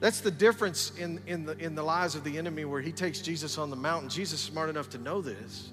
[0.00, 3.20] That's the difference in, in, the, in the lives of the enemy where he takes
[3.20, 4.08] Jesus on the mountain.
[4.08, 5.70] Jesus is smart enough to know this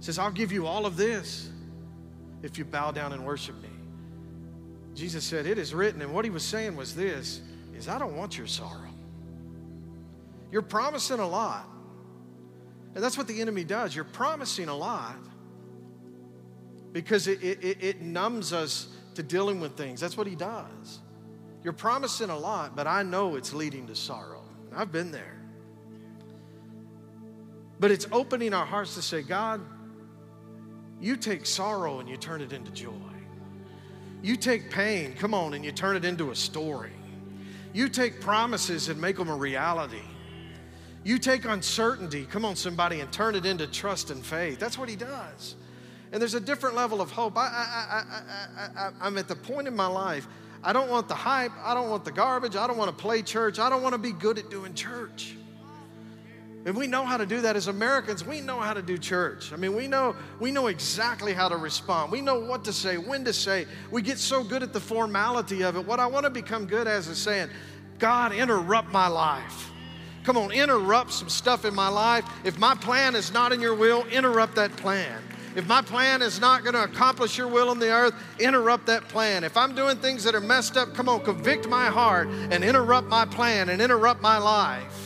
[0.00, 1.50] says, I'll give you all of this
[2.42, 3.68] if you bow down and worship me.
[4.96, 6.02] Jesus said, It is written.
[6.02, 7.42] And what he was saying was this
[7.76, 8.90] is I don't want your sorrow.
[10.50, 11.68] You're promising a lot.
[12.94, 13.94] And that's what the enemy does.
[13.94, 15.16] You're promising a lot
[16.92, 20.00] because it, it, it numbs us to dealing with things.
[20.00, 21.00] That's what he does.
[21.62, 24.44] You're promising a lot, but I know it's leading to sorrow.
[24.74, 25.36] I've been there.
[27.78, 29.60] But it's opening our hearts to say, God,
[31.00, 32.92] you take sorrow and you turn it into joy.
[34.26, 36.90] You take pain, come on, and you turn it into a story.
[37.72, 40.02] You take promises and make them a reality.
[41.04, 44.58] You take uncertainty, come on, somebody, and turn it into trust and faith.
[44.58, 45.54] That's what he does.
[46.10, 47.38] And there's a different level of hope.
[47.38, 48.02] I, I,
[48.66, 50.26] I, I, am at the point in my life,
[50.60, 53.22] I don't want the hype, I don't want the garbage, I don't want to play
[53.22, 55.36] church, I don't want to be good at doing church.
[56.66, 58.26] And we know how to do that as Americans.
[58.26, 59.52] We know how to do church.
[59.52, 62.10] I mean, we know we know exactly how to respond.
[62.10, 63.66] We know what to say, when to say.
[63.92, 65.86] We get so good at the formality of it.
[65.86, 67.50] What I want to become good as is saying,
[68.00, 69.70] God, interrupt my life.
[70.24, 72.24] Come on, interrupt some stuff in my life.
[72.42, 75.22] If my plan is not in your will, interrupt that plan.
[75.54, 79.08] If my plan is not going to accomplish your will on the earth, interrupt that
[79.08, 79.44] plan.
[79.44, 83.06] If I'm doing things that are messed up, come on, convict my heart and interrupt
[83.06, 85.05] my plan and interrupt my life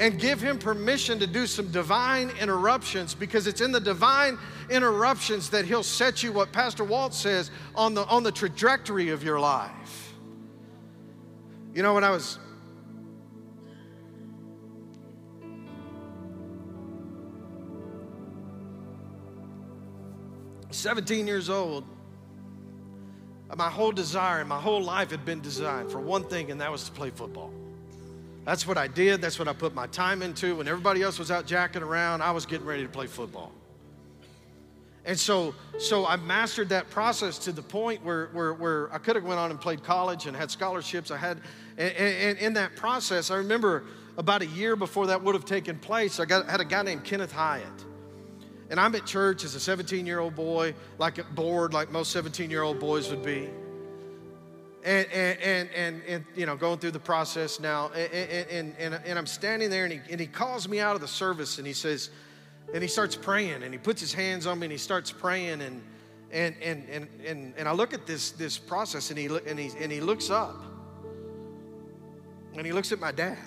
[0.00, 4.38] and give him permission to do some divine interruptions because it's in the divine
[4.70, 9.22] interruptions that he'll set you what pastor walt says on the on the trajectory of
[9.22, 10.14] your life
[11.74, 12.38] you know when i was
[20.72, 21.84] Seventeen years old,
[23.56, 26.70] my whole desire and my whole life had been designed for one thing, and that
[26.70, 27.52] was to play football.
[28.44, 29.20] That's what I did.
[29.20, 30.56] That's what I put my time into.
[30.56, 33.52] When everybody else was out jacking around, I was getting ready to play football.
[35.04, 39.16] And so, so I mastered that process to the point where, where, where I could
[39.16, 41.10] have went on and played college and had scholarships.
[41.10, 41.40] I had,
[41.78, 43.84] and, and in that process, I remember
[44.18, 47.04] about a year before that would have taken place, I got, had a guy named
[47.04, 47.66] Kenneth Hyatt.
[48.68, 52.50] And I'm at church as a 17 year old boy, like bored, like most 17
[52.50, 53.48] year old boys would be
[54.84, 57.90] and, and, and, and, you know, going through the process now.
[57.90, 61.08] And, and, and, I'm standing there and he, and he calls me out of the
[61.08, 62.10] service and he says,
[62.72, 65.60] and he starts praying and he puts his hands on me and he starts praying
[65.60, 65.82] and,
[66.30, 69.70] and, and, and, and, and I look at this, this process and he, and, he,
[69.78, 70.62] and he looks up
[72.56, 73.38] and he looks at my dad.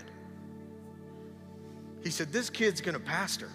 [2.04, 3.50] He said, This kid's gonna pastor.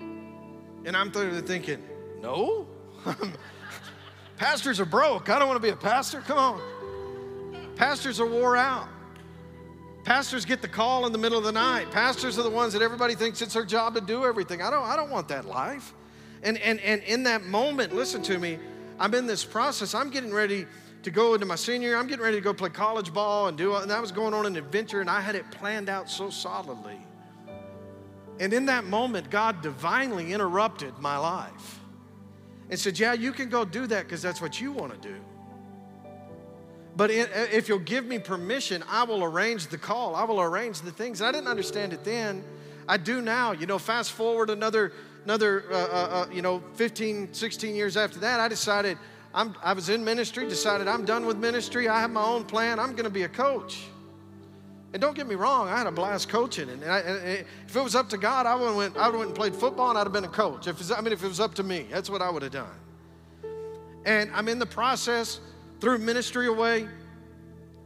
[0.00, 1.82] And I'm thinking,
[2.22, 2.66] No,
[4.36, 5.28] pastors are broke.
[5.28, 6.22] I don't wanna be a pastor.
[6.22, 6.77] Come on.
[7.78, 8.88] Pastors are wore out.
[10.02, 11.90] Pastors get the call in the middle of the night.
[11.90, 14.60] Pastors are the ones that everybody thinks it's their job to do everything.
[14.60, 15.94] I don't, I don't want that life.
[16.42, 18.58] And, and, and in that moment, listen to me,
[18.98, 19.94] I'm in this process.
[19.94, 20.66] I'm getting ready
[21.04, 21.98] to go into my senior year.
[21.98, 24.44] I'm getting ready to go play college ball and do, and that was going on
[24.44, 26.98] an adventure, and I had it planned out so solidly.
[28.40, 31.80] And in that moment, God divinely interrupted my life
[32.70, 35.16] and said, Yeah, you can go do that because that's what you want to do.
[36.98, 40.16] But if you'll give me permission, I will arrange the call.
[40.16, 41.22] I will arrange the things.
[41.22, 42.42] I didn't understand it then.
[42.88, 43.52] I do now.
[43.52, 48.18] You know, fast forward another, another uh, uh, uh, you know, 15, 16 years after
[48.18, 48.98] that, I decided
[49.32, 51.88] I'm, I was in ministry, decided I'm done with ministry.
[51.88, 52.80] I have my own plan.
[52.80, 53.84] I'm going to be a coach.
[54.92, 56.68] And don't get me wrong, I had a blast coaching.
[56.68, 59.34] And, I, and if it was up to God, I would have went, I and
[59.36, 60.66] played football and I'd have been a coach.
[60.66, 62.74] If I mean, if it was up to me, that's what I would have done.
[64.04, 65.38] And I'm in the process,
[65.80, 66.88] threw ministry away,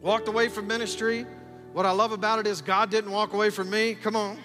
[0.00, 1.26] walked away from ministry.
[1.72, 3.94] What I love about it is God didn't walk away from me.
[3.94, 4.38] Come on.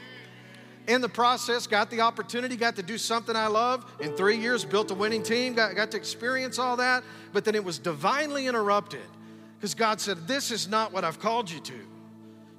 [0.88, 3.86] In the process, got the opportunity, got to do something I love.
[4.00, 7.04] In three years, built a winning team, got, got to experience all that.
[7.34, 9.02] But then it was divinely interrupted
[9.58, 11.80] because God said, This is not what I've called you to.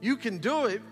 [0.03, 0.83] You can do it,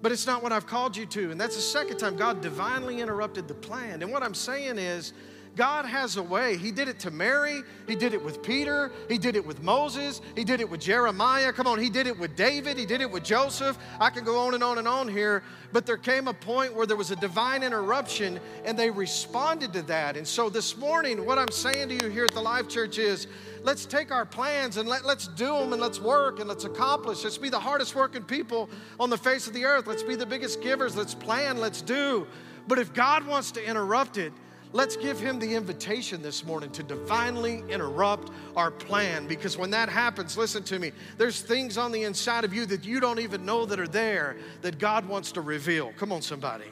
[0.00, 1.30] but it's not what I've called you to.
[1.30, 4.02] And that's the second time God divinely interrupted the plan.
[4.02, 5.12] And what I'm saying is,
[5.56, 6.56] God has a way.
[6.56, 7.62] He did it to Mary.
[7.86, 8.92] He did it with Peter.
[9.08, 10.20] He did it with Moses.
[10.36, 11.52] He did it with Jeremiah.
[11.52, 12.78] Come on, He did it with David.
[12.78, 13.76] He did it with Joseph.
[14.00, 15.42] I can go on and on and on here.
[15.72, 19.82] But there came a point where there was a divine interruption and they responded to
[19.82, 20.16] that.
[20.16, 23.26] And so this morning, what I'm saying to you here at the Life Church is
[23.62, 27.24] let's take our plans and let, let's do them and let's work and let's accomplish.
[27.24, 29.86] Let's be the hardest working people on the face of the earth.
[29.86, 30.96] Let's be the biggest givers.
[30.96, 31.58] Let's plan.
[31.58, 32.26] Let's do.
[32.68, 34.32] But if God wants to interrupt it,
[34.72, 39.88] Let's give him the invitation this morning to divinely interrupt our plan because when that
[39.88, 43.44] happens, listen to me, there's things on the inside of you that you don't even
[43.44, 45.92] know that are there that God wants to reveal.
[45.96, 46.66] Come on, somebody.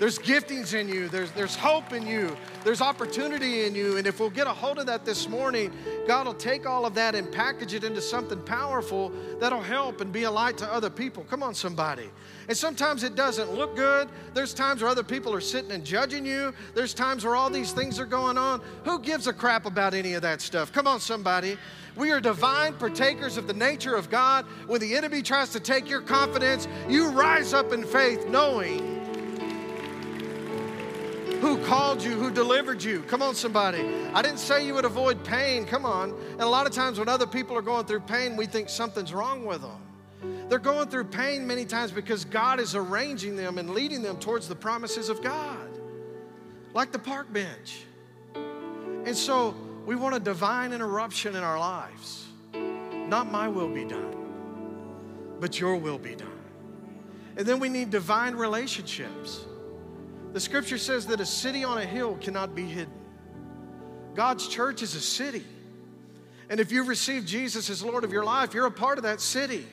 [0.00, 2.34] There's giftings in you, there's, there's hope in you,
[2.64, 3.98] there's opportunity in you.
[3.98, 5.70] And if we'll get a hold of that this morning,
[6.06, 10.10] God will take all of that and package it into something powerful that'll help and
[10.10, 11.24] be a light to other people.
[11.24, 12.08] Come on, somebody.
[12.48, 14.08] And sometimes it doesn't look good.
[14.32, 16.54] There's times where other people are sitting and judging you.
[16.74, 18.62] There's times where all these things are going on.
[18.86, 20.72] Who gives a crap about any of that stuff?
[20.72, 21.58] Come on, somebody.
[21.94, 24.46] We are divine partakers of the nature of God.
[24.66, 28.99] When the enemy tries to take your confidence, you rise up in faith knowing
[31.40, 33.02] who called you, who delivered you.
[33.02, 33.80] Come on, somebody.
[34.12, 35.64] I didn't say you would avoid pain.
[35.64, 36.10] Come on.
[36.32, 39.14] And a lot of times when other people are going through pain, we think something's
[39.14, 40.48] wrong with them.
[40.48, 44.48] They're going through pain many times because God is arranging them and leading them towards
[44.48, 45.68] the promises of God,
[46.74, 47.84] like the park bench.
[48.34, 49.54] And so
[49.86, 52.26] we want a divine interruption in our lives.
[52.52, 56.28] Not my will be done, but your will be done.
[57.36, 59.46] And then we need divine relationships.
[60.32, 62.92] The scripture says that a city on a hill cannot be hidden.
[64.14, 65.44] God's church is a city.
[66.48, 69.20] And if you've received Jesus as Lord of your life, you're a part of that
[69.20, 69.66] city.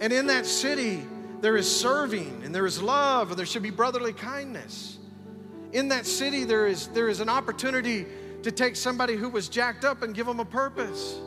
[0.00, 1.04] And in that city,
[1.40, 4.98] there is serving and there is love and there should be brotherly kindness.
[5.72, 8.06] In that city, there is, there is an opportunity
[8.42, 11.18] to take somebody who was jacked up and give them a purpose.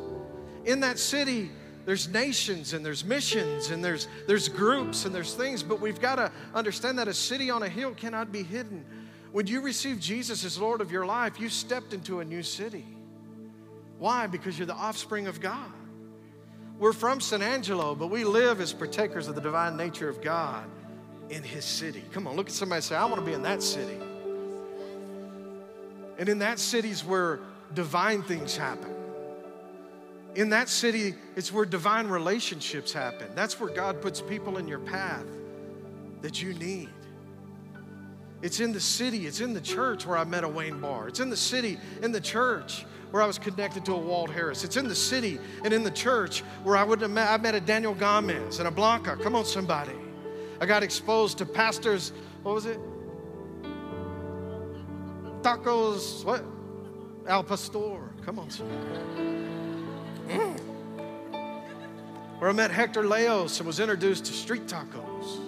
[0.65, 1.51] In that city,
[1.87, 6.15] there's nations and there's missions and there's, there's groups and there's things, but we've got
[6.15, 8.83] to understand that a city on a hill cannot be hidden.
[9.31, 12.83] When you receive Jesus as Lord of your life, you stepped into a new city.
[13.99, 14.27] Why?
[14.27, 15.71] Because you're the offspring of God.
[16.77, 20.65] We're from San Angelo, but we live as partakers of the divine nature of God
[21.29, 22.03] in His city.
[22.11, 23.97] Come on, look at somebody say, I want to be in that city.
[26.19, 27.39] And in that city is where
[27.73, 28.96] divine things happen
[30.37, 33.27] in that city, it's where divine relationships happen.
[33.33, 35.25] That's where God puts people in your path
[36.21, 36.89] that you need.
[38.43, 41.07] It's in the city, it's in the church where I met a Wayne Barr.
[41.07, 44.63] It's in the city, in the church where I was connected to a Walt Harris.
[44.63, 47.55] It's in the city and in the church where I would have met, I met
[47.55, 49.17] a Daniel Gomez and a Blanca.
[49.17, 49.95] Come on, somebody.
[50.61, 52.79] I got exposed to pastors, what was it?
[55.41, 56.45] Tacos, what?
[57.27, 58.13] Al Pastor.
[58.23, 59.36] Come on, somebody.
[60.27, 60.59] Mm.
[62.39, 65.39] Where I met Hector Leos and was introduced to street tacos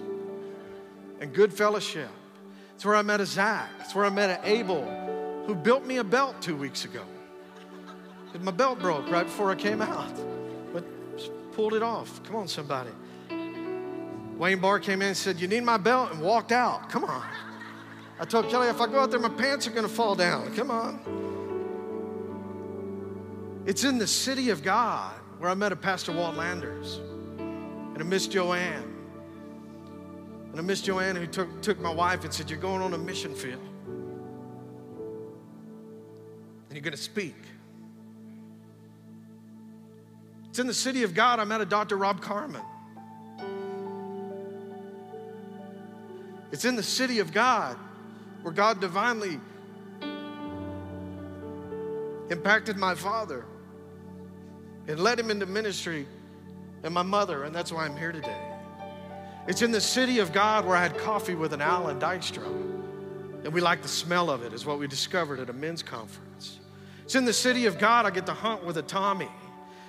[1.20, 2.10] and good fellowship.
[2.76, 3.70] It's where I met a Zach.
[3.82, 4.84] It's where I met an Abel
[5.46, 7.04] who built me a belt two weeks ago.
[8.42, 10.14] My belt broke right before I came out,
[10.72, 10.86] but
[11.54, 12.24] pulled it off.
[12.24, 12.92] Come on, somebody.
[14.38, 16.90] Wayne Barr came in and said, You need my belt, and walked out.
[16.90, 17.28] Come on.
[18.20, 20.56] I told Kelly, if I go out there, my pants are going to fall down.
[20.56, 21.29] Come on.
[23.66, 27.00] It's in the city of God where I met a Pastor Walt Landers
[27.38, 28.96] and a Miss Joanne.
[30.52, 32.98] And a Miss Joanne who took, took my wife and said, You're going on a
[32.98, 33.62] mission field.
[36.68, 37.36] And you're going to speak.
[40.50, 41.96] It's in the city of God I met a Dr.
[41.96, 42.62] Rob Carmen.
[46.52, 47.78] It's in the city of God
[48.42, 49.40] where God divinely
[52.30, 53.46] impacted my father
[54.88, 56.06] and led him into ministry
[56.84, 58.42] and my mother, and that's why I'm here today.
[59.48, 62.46] It's in the city of God where I had coffee with an Alan Dykstra,
[63.44, 66.60] and we like the smell of it, is what we discovered at a men's conference.
[67.04, 69.30] It's in the city of God I get to hunt with a Tommy.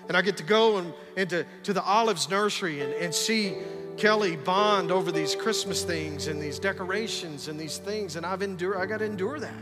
[0.09, 3.55] And I get to go and, into to the Olives Nursery and, and see
[3.97, 8.79] Kelly bond over these Christmas things and these decorations and these things, and I've endured,
[8.79, 9.53] I got to endure that.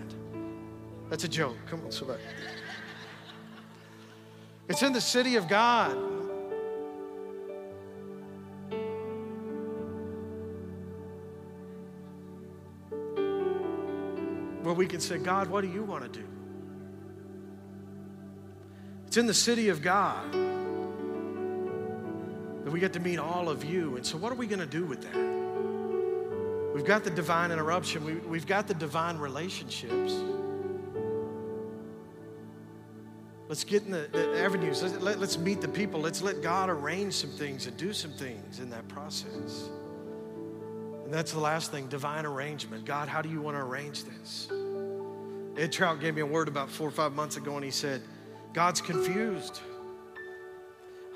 [1.11, 1.57] That's a joke.
[1.68, 2.22] Come on, somebody.
[4.69, 5.97] It's in the city of God.
[14.62, 16.27] Where we can say, God, what do you want to do?
[19.07, 20.31] It's in the city of God
[22.64, 23.97] that we get to meet all of you.
[23.97, 26.75] And so, what are we going to do with that?
[26.75, 30.12] We've got the divine interruption, we, we've got the divine relationships.
[33.49, 34.82] Let's get in the, the avenues.
[34.82, 36.01] Let's, let, let's meet the people.
[36.01, 39.70] Let's let God arrange some things and do some things in that process.
[41.05, 42.84] And that's the last thing divine arrangement.
[42.84, 44.49] God, how do you want to arrange this?
[45.57, 48.03] Ed Trout gave me a word about four or five months ago, and he said,
[48.53, 49.61] God's confused.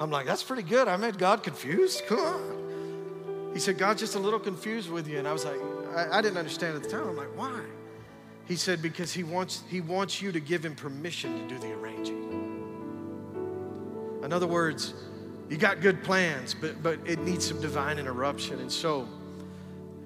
[0.00, 0.88] I'm like, that's pretty good.
[0.88, 2.02] I made God confused.
[2.06, 3.50] Come on.
[3.52, 5.18] He said, God's just a little confused with you.
[5.18, 5.60] And I was like,
[5.94, 7.06] I, I didn't understand at the time.
[7.06, 7.60] I'm like, why?
[8.48, 11.72] He said, because he wants, he wants you to give him permission to do the
[11.72, 12.32] arranging.
[14.24, 14.94] In other words,
[15.48, 18.60] you got good plans, but, but it needs some divine interruption.
[18.60, 19.06] And so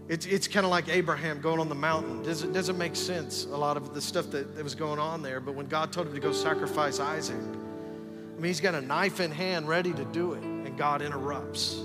[0.09, 2.23] it's, it's kind of like Abraham going on the mountain.
[2.23, 5.23] Does it doesn't make sense, a lot of the stuff that, that was going on
[5.23, 5.41] there.
[5.41, 9.21] But when God told him to go sacrifice Isaac, I mean, he's got a knife
[9.21, 11.81] in hand ready to do it, and God interrupts.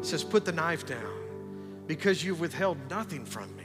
[0.00, 1.12] He says, Put the knife down
[1.86, 3.63] because you've withheld nothing from me.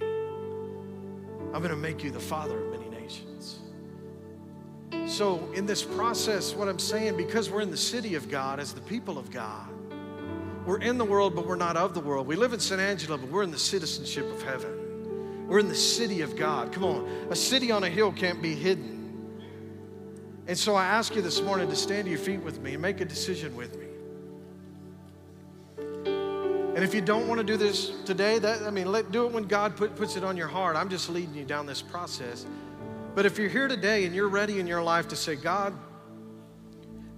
[1.54, 3.60] I'm going to make you the father of many nations.
[5.08, 8.74] So, in this process, what I'm saying, because we're in the city of God as
[8.74, 9.68] the people of God,
[10.66, 12.28] we're in the world, but we're not of the world.
[12.28, 15.48] We live in San Angelo, but we're in the citizenship of heaven.
[15.48, 16.72] We're in the city of God.
[16.72, 18.98] Come on, a city on a hill can't be hidden.
[20.46, 22.82] And so I ask you this morning to stand to your feet with me and
[22.82, 23.89] make a decision with me.
[26.80, 29.34] And if you don't want to do this today, that I mean, let do it
[29.34, 30.78] when God put, puts it on your heart.
[30.78, 32.46] I'm just leading you down this process.
[33.16, 35.74] But if you're here today and you're ready in your life to say, God,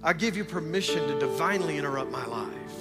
[0.02, 2.74] I give you permission to divinely interrupt my life.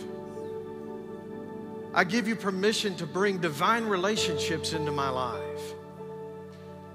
[1.94, 5.76] I give you permission to bring divine relationships into my life.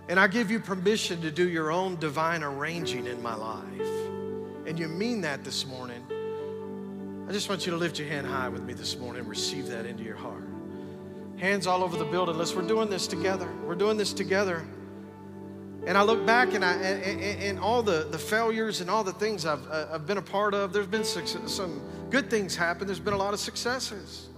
[0.09, 3.89] And I give you permission to do your own divine arranging in my life.
[4.67, 6.05] And you mean that this morning.
[7.29, 9.67] I just want you to lift your hand high with me this morning and receive
[9.69, 10.45] that into your heart.
[11.39, 12.39] Hands all over the building.
[12.39, 13.49] Let's, we're doing this together.
[13.65, 14.65] We're doing this together.
[15.87, 19.13] And I look back and, I, and, and all the, the failures and all the
[19.13, 22.87] things I've, uh, I've been a part of, there's been some good things happen.
[22.87, 24.29] There's been a lot of successes.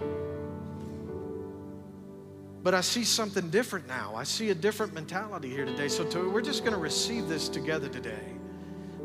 [2.63, 4.15] But I see something different now.
[4.17, 5.89] I see a different mentality here today.
[5.89, 8.33] So to, we're just going to receive this together today.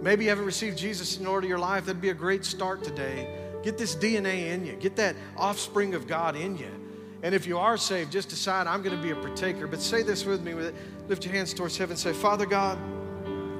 [0.02, 1.86] Maybe you haven't received Jesus in order to your life.
[1.86, 3.43] That'd be a great start today.
[3.64, 6.70] Get this DNA in you, get that offspring of God in you.
[7.24, 9.66] And if you are saved, just decide I'm going to be a partaker.
[9.66, 10.53] But say this with me.
[10.53, 10.76] With it.
[11.07, 11.95] Lift your hands towards heaven.
[11.95, 12.78] Say, Father God,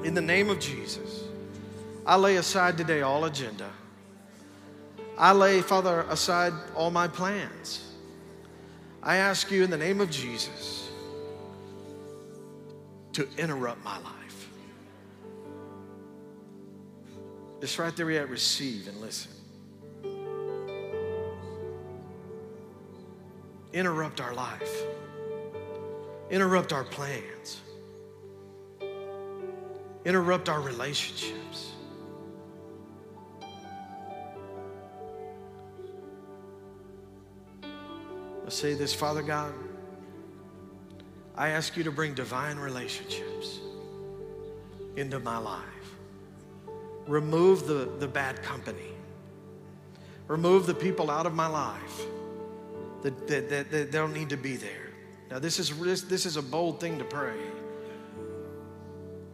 [0.06, 1.24] in the name of Jesus,
[2.06, 3.70] I lay aside today all agenda.
[5.18, 7.94] I lay, Father, aside all my plans.
[9.02, 10.90] I ask you in the name of Jesus
[13.14, 14.50] to interrupt my life.
[17.62, 19.33] Just right there, we at receive and listen.
[23.74, 24.84] Interrupt our life,
[26.30, 27.60] interrupt our plans,
[30.06, 31.72] interrupt our relationships.
[38.44, 39.56] Let's say this Father God,
[41.36, 43.60] I ask you to bring divine relationships
[44.96, 45.64] into my life.
[47.08, 48.92] Remove the, the bad company.
[50.28, 52.06] Remove the people out of my life
[53.04, 54.92] that, that, that, that don't need to be there.
[55.30, 57.38] Now, this is, this is a bold thing to pray.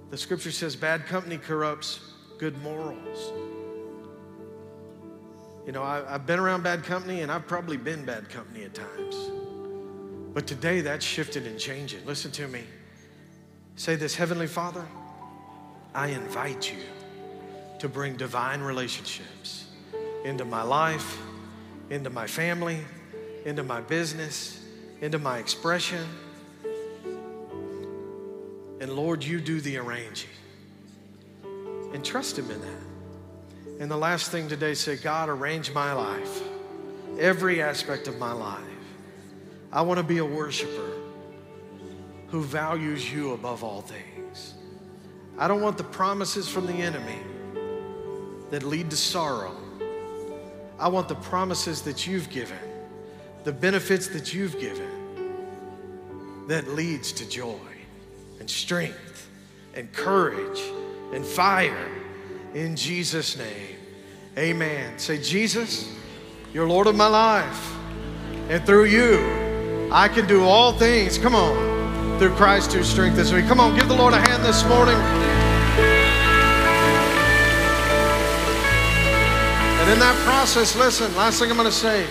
[0.09, 1.99] The scripture says bad company corrupts
[2.39, 3.31] good morals.
[5.65, 8.73] You know, I, have been around bad company and I've probably been bad company at
[8.73, 9.15] times.
[10.33, 12.05] But today that's shifted and changing.
[12.05, 12.63] Listen to me.
[13.75, 14.85] Say this Heavenly Father,
[15.93, 16.79] I invite you
[17.79, 19.67] to bring divine relationships
[20.23, 21.19] into my life,
[21.89, 22.79] into my family,
[23.45, 24.63] into my business,
[25.01, 26.05] into my expression.
[28.79, 30.29] And Lord, you do the arranging.
[31.93, 33.79] And trust Him in that.
[33.81, 36.41] And the last thing today, say, God, arrange my life,
[37.17, 38.61] every aspect of my life.
[39.71, 40.91] I want to be a worshiper
[42.27, 44.53] who values you above all things.
[45.37, 47.19] I don't want the promises from the enemy
[48.49, 49.55] that lead to sorrow.
[50.77, 52.57] I want the promises that you've given,
[53.49, 54.87] the benefits that you've given
[56.47, 57.57] that leads to joy
[58.39, 59.27] and strength
[59.73, 60.61] and courage
[61.15, 61.89] and fire
[62.53, 63.75] in Jesus' name.
[64.37, 64.99] Amen.
[64.99, 65.91] Say, Jesus,
[66.53, 67.73] you're Lord of my life.
[68.49, 71.17] And through you, I can do all things.
[71.17, 72.19] Come on.
[72.19, 73.41] Through Christ who strengthens me.
[73.41, 74.93] Come on, give the Lord a hand this morning.
[79.79, 82.05] And in that process, listen, last thing I'm going to say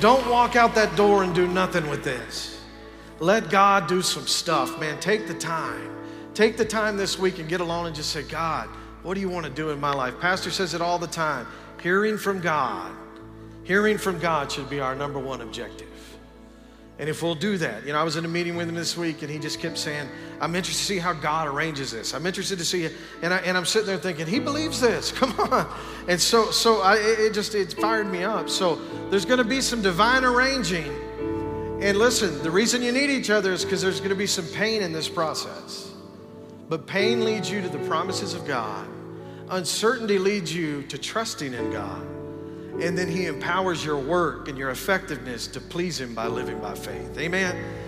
[0.00, 2.60] don't walk out that door and do nothing with this.
[3.20, 4.98] Let God do some stuff, man.
[5.00, 5.90] Take the time.
[6.34, 8.68] Take the time this week and get alone and just say, God,
[9.02, 10.18] what do you want to do in my life?
[10.20, 11.46] Pastor says it all the time.
[11.82, 12.90] Hearing from God,
[13.62, 15.88] hearing from God should be our number one objective.
[16.98, 18.96] And if we'll do that, you know, I was in a meeting with him this
[18.96, 20.08] week and he just kept saying,
[20.40, 22.14] I'm interested to see how God arranges this.
[22.14, 22.92] I'm interested to see it.
[23.20, 25.10] And, I, and I'm sitting there thinking, he believes this.
[25.18, 25.66] Come on.
[26.06, 28.48] And so, so I, it just, it fired me up.
[28.48, 28.76] So
[29.10, 30.86] there's going to be some divine arranging.
[31.82, 34.46] And listen, the reason you need each other is because there's going to be some
[34.46, 35.90] pain in this process.
[36.68, 38.86] But pain leads you to the promises of God.
[39.50, 42.13] Uncertainty leads you to trusting in God.
[42.80, 46.74] And then He empowers your work and your effectiveness to please Him by living by
[46.74, 47.16] faith.
[47.18, 47.82] Amen.